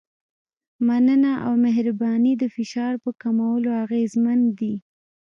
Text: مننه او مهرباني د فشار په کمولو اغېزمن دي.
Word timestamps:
مننه 0.87 1.31
او 1.45 1.53
مهرباني 1.65 2.33
د 2.37 2.43
فشار 2.55 2.93
په 3.03 3.09
کمولو 3.21 3.69
اغېزمن 3.83 4.39
دي. 4.59 4.73